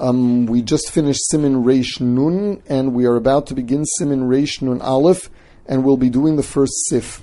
Um, 0.00 0.46
we 0.46 0.62
just 0.62 0.90
finished 0.90 1.28
Simin 1.28 1.62
Reish 1.62 2.00
Nun, 2.00 2.62
and 2.70 2.94
we 2.94 3.04
are 3.04 3.16
about 3.16 3.46
to 3.48 3.54
begin 3.54 3.84
Simin 3.84 4.22
Reish 4.22 4.62
Nun 4.62 4.80
Aleph, 4.80 5.28
and 5.66 5.84
we'll 5.84 5.98
be 5.98 6.08
doing 6.08 6.36
the 6.36 6.42
first 6.42 6.72
Sif. 6.88 7.20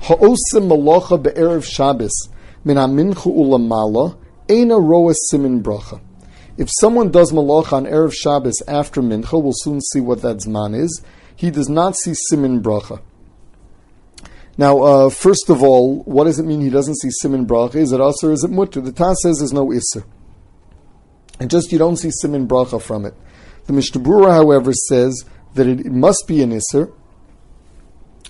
Ha'osim 0.00 0.70
malacha 0.70 1.22
be'erev 1.22 1.64
Shabbos 1.66 2.30
min 2.64 2.78
ha'mincha 2.78 3.30
ulamala 3.30 4.16
ena 4.48 4.80
roa 4.80 5.12
simin 5.28 5.62
bracha. 5.62 6.00
If 6.56 6.70
someone 6.80 7.10
does 7.10 7.30
malacha 7.30 7.74
on 7.74 7.84
erev 7.84 8.14
Shabbos 8.14 8.62
after 8.66 9.02
mincha, 9.02 9.42
we'll 9.42 9.52
soon 9.54 9.82
see 9.82 10.00
what 10.00 10.22
that 10.22 10.38
zman 10.38 10.74
is. 10.80 11.02
He 11.36 11.50
does 11.50 11.68
not 11.68 11.94
see 11.94 12.14
simin 12.14 12.62
bracha. 12.62 13.02
Now, 14.56 14.78
uh, 14.78 15.10
first 15.10 15.50
of 15.50 15.62
all, 15.62 16.02
what 16.04 16.24
does 16.24 16.38
it 16.38 16.44
mean 16.44 16.62
he 16.62 16.70
doesn't 16.70 17.00
see 17.00 17.10
simin 17.10 17.46
bracha? 17.46 17.74
Is 17.74 17.92
it 17.92 18.00
us 18.00 18.24
or 18.24 18.32
is 18.32 18.44
it 18.44 18.50
mutter? 18.50 18.80
The 18.80 18.92
Taz 18.92 19.16
says 19.16 19.40
there's 19.40 19.52
no 19.52 19.66
isser. 19.66 20.04
And 21.40 21.50
just 21.50 21.72
you 21.72 21.78
don't 21.78 21.96
see 21.96 22.10
simin 22.10 22.48
bracha 22.48 22.80
from 22.80 23.04
it. 23.04 23.14
The 23.66 23.72
Mishnah 23.72 24.02
however, 24.30 24.72
says 24.72 25.24
that 25.54 25.66
it, 25.66 25.80
it 25.80 25.92
must 25.92 26.24
be 26.26 26.42
an 26.42 26.50
isser. 26.50 26.92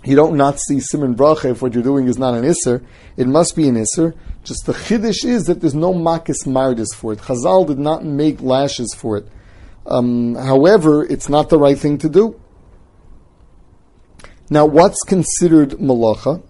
You 0.05 0.15
don't 0.15 0.37
not 0.37 0.59
see 0.61 0.81
simin 0.81 1.15
bracha 1.15 1.53
if 1.53 1.63
what 1.63 1.75
you're 1.75 1.83
doing 1.83 2.07
is 2.07 2.19
not 2.19 2.35
an 2.35 2.45
isser. 2.45 2.85
It 3.17 3.27
must 3.27 3.57
be 3.57 3.69
an 3.69 3.77
isser. 3.77 4.15
Just 4.45 4.67
the 4.67 4.73
chiddush 4.73 5.25
is 5.25 5.45
that 5.45 5.61
there's 5.61 5.75
no 5.75 5.93
makas 5.93 6.47
mardus 6.47 6.95
for 6.95 7.13
it. 7.13 7.21
Chazal 7.21 7.67
did 7.67 7.79
not 7.79 8.05
make 8.05 8.41
lashes 8.41 8.95
for 8.97 9.17
it. 9.17 9.27
Um, 9.87 10.35
however, 10.35 11.05
it's 11.05 11.29
not 11.29 11.49
the 11.49 11.59
right 11.59 11.79
thing 11.79 11.99
to 11.99 12.09
do. 12.09 12.41
Now, 14.51 14.67
what's 14.67 15.03
considered 15.03 15.73
malacha? 15.73 16.43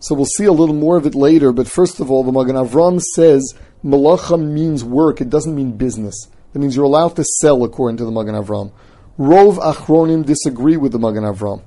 So 0.00 0.14
we'll 0.14 0.26
see 0.26 0.44
a 0.44 0.52
little 0.52 0.74
more 0.74 0.96
of 0.96 1.06
it 1.06 1.14
later, 1.14 1.52
but 1.52 1.68
first 1.68 2.00
of 2.00 2.10
all, 2.10 2.24
the 2.24 2.32
Magen 2.32 2.56
Avram 2.56 3.00
says 3.14 3.54
malacha 3.84 4.40
means 4.40 4.82
work, 4.82 5.20
it 5.20 5.30
doesn't 5.30 5.54
mean 5.54 5.76
business. 5.76 6.28
That 6.52 6.58
means 6.60 6.76
you're 6.76 6.84
allowed 6.84 7.16
to 7.16 7.24
sell 7.40 7.64
according 7.64 7.96
to 7.98 8.04
the 8.04 8.10
Magen 8.10 8.34
Avram. 8.34 8.72
Rov 9.18 9.58
Achronim 9.58 10.24
disagree 10.24 10.76
with 10.76 10.92
the 10.92 10.98
Magen 10.98 11.24
Avram. 11.24 11.62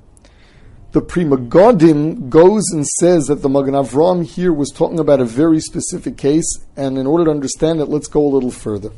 The 0.92 1.02
Pri 1.02 1.24
Megadim 1.24 2.30
goes 2.30 2.64
and 2.72 2.86
says 2.86 3.26
that 3.26 3.42
the 3.42 3.48
Magen 3.48 3.74
Avram 3.74 4.24
here 4.24 4.52
was 4.52 4.70
talking 4.70 4.98
about 4.98 5.20
a 5.20 5.24
very 5.24 5.60
specific 5.60 6.16
case, 6.16 6.64
and 6.76 6.98
in 6.98 7.06
order 7.06 7.26
to 7.26 7.30
understand 7.30 7.80
it, 7.80 7.86
let's 7.86 8.08
go 8.08 8.24
a 8.24 8.28
little 8.28 8.50
further. 8.50 8.90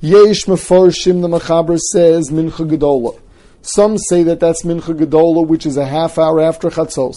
Yesh 0.00 0.44
Mefarshim, 0.44 1.22
the 1.22 1.28
Machaber 1.28 1.78
says, 1.78 2.30
Mincha 2.30 2.68
Gedolah. 2.68 3.18
Some 3.62 3.98
say 3.98 4.22
that 4.22 4.38
that's 4.38 4.62
Mincha 4.62 4.96
Gedola, 4.96 5.44
which 5.44 5.66
is 5.66 5.76
a 5.76 5.86
half 5.86 6.18
hour 6.18 6.40
after 6.40 6.68
Chatzos. 6.68 7.16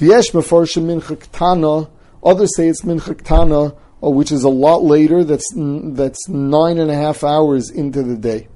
V'yesh 0.00 0.32
mefarshim 0.32 0.84
Mincha 0.84 1.16
Ktana. 1.16 1.88
Others 2.22 2.56
say 2.56 2.68
it's 2.68 2.82
Mincha 2.82 3.14
Ktana, 3.14 3.76
which 4.00 4.32
is 4.32 4.44
a 4.44 4.48
lot 4.48 4.82
later. 4.82 5.24
That's 5.24 5.46
that's 5.54 6.28
nine 6.28 6.78
and 6.78 6.90
a 6.90 6.94
half 6.94 7.22
hours 7.22 7.70
into 7.70 8.02
the 8.02 8.16
day. 8.16 8.48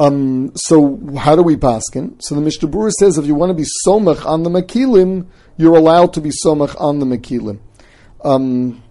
Um, 0.00 0.52
so 0.56 1.00
how 1.16 1.36
do 1.36 1.42
we 1.42 1.56
paskin? 1.56 2.20
So 2.20 2.34
the 2.34 2.40
Mishnah 2.40 2.90
says 2.98 3.16
if 3.16 3.26
you 3.26 3.34
want 3.34 3.50
to 3.50 3.54
be 3.54 3.66
somach 3.86 4.26
on 4.26 4.42
the 4.42 4.50
makilim, 4.50 5.28
you're 5.56 5.76
allowed 5.76 6.12
to 6.14 6.20
be 6.20 6.30
somach 6.30 6.80
on 6.80 6.98
the 6.98 7.06
makilim. 7.06 7.60
Um, 8.24 8.82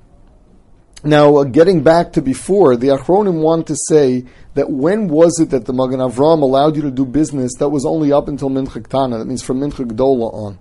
now, 1.06 1.36
uh, 1.36 1.44
getting 1.44 1.84
back 1.84 2.14
to 2.14 2.22
before, 2.22 2.78
the 2.78 2.88
Achronim 2.88 3.42
want 3.42 3.68
to 3.68 3.76
say 3.90 4.24
that 4.54 4.70
when 4.70 5.10
was 5.10 5.38
it 5.42 5.50
that 5.50 5.66
the 5.66 5.74
Magen 5.74 6.00
Avram 6.00 6.42
allowed 6.42 6.78
you 6.78 6.82
to 6.84 6.92
do 6.92 7.06
business 7.06 7.52
that 7.60 7.70
was 7.70 7.86
only 7.86 8.14
up 8.14 8.30
until 8.30 8.50
Mincha 8.50 8.82
Ktana? 8.82 9.20
That 9.20 9.26
means 9.26 9.44
from 9.44 9.60
Mincha 9.60 9.86
Gedola 9.86 10.34
on. 10.34 10.60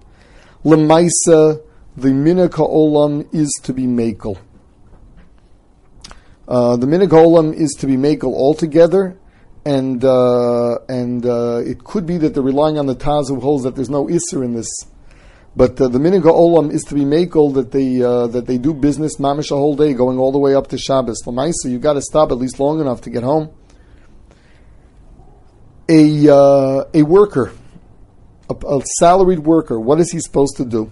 Lemaisa, 0.65 1.63
the 1.97 2.09
Minhag 2.09 2.51
Olam 2.51 3.29
is 3.33 3.53
to 3.65 3.73
be 3.73 3.85
Makel. 3.85 4.39
Uh, 6.49 6.77
the 6.77 6.87
Minhag 6.87 7.09
Olam 7.09 7.55
is 7.55 7.73
to 7.81 7.87
be 7.87 7.97
Makel 7.97 8.35
altogether, 8.35 9.19
and 9.65 10.05
uh, 10.05 10.79
and 10.89 11.25
uh, 11.25 11.61
it 11.65 11.85
could 11.85 12.07
be 12.07 12.19
that 12.19 12.35
they're 12.35 12.43
relying 12.43 12.79
on 12.79 12.87
the 12.87 12.97
Taz 12.97 13.29
who 13.29 13.41
holds 13.41 13.65
that 13.65 13.75
there's 13.75 13.91
no 13.91 14.07
Isser 14.07 14.45
in 14.45 14.55
this. 14.55 14.69
But 15.55 15.81
uh, 15.81 15.89
the 15.89 15.99
Minhag 15.99 16.23
Olam 16.23 16.73
is 16.73 16.83
to 16.85 16.95
be 16.95 17.03
Makel 17.03 17.55
that 17.55 17.73
they 17.73 18.03
uh, 18.03 18.27
that 18.29 18.47
they 18.47 18.59
do 18.59 18.73
business 18.75 19.19
mamish 19.19 19.51
a 19.51 19.57
whole 19.57 19.77
day, 19.77 19.93
going 19.93 20.19
all 20.19 20.33
the 20.33 20.39
way 20.39 20.55
up 20.55 20.69
to 20.69 20.79
Shabbos. 20.79 21.23
Lemaisa, 21.27 21.71
you 21.71 21.79
got 21.79 21.95
to 21.95 22.03
stop 22.03 22.31
at 22.31 22.39
least 22.39 22.59
long 22.59 22.81
enough 22.81 23.03
to 23.03 23.11
get 23.11 23.23
home 23.23 23.55
a 25.89 26.29
uh, 26.29 26.85
a 26.95 27.03
worker, 27.03 27.53
a, 28.49 28.55
a, 28.55 28.83
salaried 28.99 29.41
worker, 29.41 29.79
what 29.79 30.01
is 30.01 30.11
he 30.11 30.21
supposed 30.21 30.57
to 30.57 30.65
do? 30.65 30.91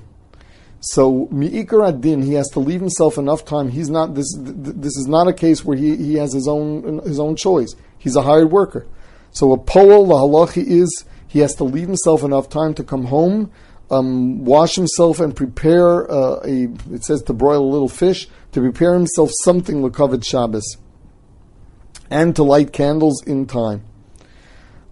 So 0.81 1.29
mi'ikar 1.31 1.93
hadin, 1.93 2.25
he 2.25 2.35
has 2.35 2.49
to 2.49 2.61
leave 2.61 2.81
himself 2.81 3.19
enough 3.19 3.45
time. 3.45 3.69
He's 3.69 3.91
not 3.91 4.15
this. 4.15 4.35
This 4.39 4.97
is 4.97 5.07
not 5.07 5.29
a 5.29 5.33
case 5.33 5.65
where 5.65 5.77
he, 5.77 5.97
he 5.97 6.15
has 6.15 6.33
his 6.33 6.49
own 6.49 7.01
his 7.05 7.21
own 7.21 7.37
choice. 7.37 7.75
He's 7.99 8.17
a 8.17 8.23
hired 8.23 8.51
worker. 8.51 8.87
So 9.31 9.53
a 9.53 9.59
polo 9.59 10.07
the 10.07 10.15
halachi 10.15 10.67
is 10.67 11.05
he 11.29 11.41
has 11.41 11.55
to 11.57 11.65
leave 11.65 11.87
himself 11.87 12.23
enough 12.23 12.49
time 12.49 12.75
to 12.75 12.83
come 12.83 13.05
home, 13.05 13.53
um, 13.91 14.45
wash 14.45 14.75
himself, 14.75 15.21
and 15.21 15.37
prepare 15.37 16.11
uh, 16.11 16.41
a. 16.45 16.69
It 16.91 17.05
says 17.05 17.23
to 17.25 17.35
broil 17.35 17.63
a 17.63 17.71
little 17.71 17.89
fish 17.89 18.29
to 18.53 18.61
prepare 18.61 18.95
himself 18.95 19.31
something 19.45 19.83
lekavet 19.83 20.25
Shabbos, 20.25 20.79
and 22.09 22.35
to 22.37 22.43
light 22.43 22.73
candles 22.73 23.23
in 23.27 23.47
time 23.47 23.85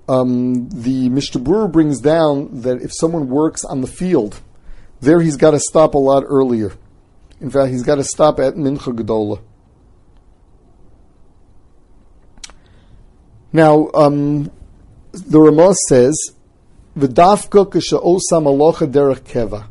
um, 0.08 0.68
the 0.70 1.08
Mishnah 1.10 1.68
brings 1.68 2.00
down 2.00 2.62
that 2.62 2.80
if 2.80 2.92
someone 2.94 3.28
works 3.28 3.64
on 3.64 3.82
the 3.82 3.86
field, 3.86 4.40
there 5.00 5.20
he's 5.20 5.36
got 5.36 5.52
to 5.52 5.60
stop 5.60 5.94
a 5.94 5.98
lot 5.98 6.24
earlier. 6.26 6.72
In 7.40 7.50
fact, 7.50 7.70
he's 7.70 7.84
got 7.84 7.96
to 7.96 8.04
stop 8.04 8.40
at 8.40 8.54
Mincha 8.54 8.96
Gedola. 8.96 9.40
Now, 13.52 13.90
um, 13.94 14.50
the 15.12 15.40
Ramah 15.40 15.74
says, 15.88 16.32
"V'dafka 16.96 17.70
k'she'osa 17.70 18.42
malacha 18.42 18.90
derech 18.90 19.20
keva." 19.20 19.66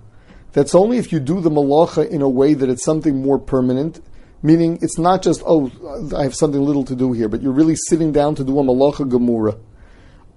That's 0.53 0.73
only 0.73 0.97
if 0.97 1.11
you 1.11 1.19
do 1.19 1.41
the 1.41 1.51
malacha 1.51 2.09
in 2.09 2.21
a 2.21 2.29
way 2.29 2.55
that 2.55 2.69
it's 2.69 2.83
something 2.83 3.21
more 3.21 3.37
permanent, 3.37 4.01
meaning 4.41 4.79
it's 4.81 4.97
not 4.97 5.21
just 5.21 5.43
oh, 5.45 5.71
I 6.15 6.23
have 6.23 6.33
something 6.33 6.61
little 6.61 6.83
to 6.85 6.95
do 6.95 7.13
here, 7.13 7.29
but 7.29 7.43
you're 7.43 7.51
really 7.51 7.75
sitting 7.75 8.11
down 8.11 8.33
to 8.35 8.43
do 8.43 8.57
a 8.57 8.63
malacha 8.63 9.07
gemura. 9.07 9.59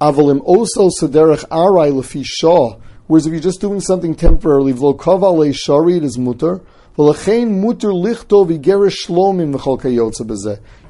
Avalim 0.01 0.41
also 0.45 0.89
sederech 0.89 1.47
arai 1.49 1.93
lefi 1.93 2.23
shah. 2.25 2.77
Whereas 3.11 3.27
if 3.27 3.33
you're 3.33 3.43
just 3.43 3.61
doing 3.61 3.81
something 3.81 4.15
temporarily, 4.15 4.73
shari, 5.53 5.97
it 5.97 6.05
is. 6.05 6.17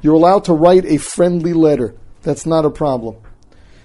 You're 0.03 0.13
allowed 0.13 0.43
to 0.45 0.53
write 0.53 0.85
a 0.85 0.97
friendly 0.97 1.53
letter. 1.53 1.95
That's 2.21 2.45
not 2.45 2.65
a 2.65 2.69
problem. 2.69 3.15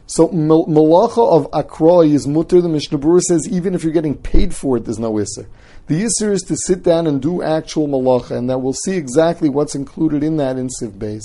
So 0.05 0.29
malacha 0.29 1.33
of 1.33 1.51
akroi 1.53 2.13
is 2.13 2.27
mutter. 2.27 2.61
The 2.61 2.69
Mishnah 2.69 2.99
Berurah 2.99 3.23
says 3.23 3.49
even 3.49 3.75
if 3.75 3.83
you're 3.83 3.95
getting 3.95 4.19
paid 4.19 4.55
for 4.55 4.77
it, 4.77 4.85
there's 4.85 4.99
no 4.99 5.15
isser. 5.15 5.47
The 5.87 6.03
isser 6.03 6.31
is 6.31 6.43
to 6.43 6.57
sit 6.59 6.83
down 6.83 7.07
and 7.07 7.23
do 7.23 7.43
actual 7.43 7.89
malacha, 7.89 8.33
and 8.33 8.51
that 8.51 8.59
we'll 8.59 8.75
see 8.75 8.99
exactly 8.99 9.49
what's 9.49 9.75
included 9.75 10.23
in 10.23 10.37
that 10.37 10.59
in 10.59 10.69
Siv. 10.69 11.23